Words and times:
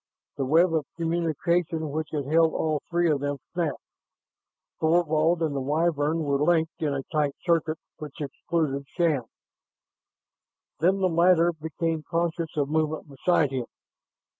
The 0.37 0.45
web 0.47 0.73
of 0.73 0.87
communication 0.97 1.91
which 1.91 2.07
had 2.11 2.25
held 2.25 2.53
all 2.55 2.81
three 2.89 3.07
of 3.11 3.19
them 3.19 3.37
snapped. 3.53 3.83
Thorvald 4.79 5.43
and 5.43 5.55
the 5.55 5.61
Wyvern 5.61 6.23
were 6.23 6.39
linked 6.41 6.81
in 6.81 6.95
a 6.95 7.03
tight 7.11 7.35
circuit 7.43 7.77
which 7.97 8.19
excluded 8.19 8.87
Shann. 8.97 9.25
Then 10.79 11.01
the 11.01 11.07
latter 11.07 11.53
became 11.53 12.01
conscious 12.01 12.57
of 12.57 12.67
movement 12.67 13.09
beside 13.09 13.51
him. 13.51 13.65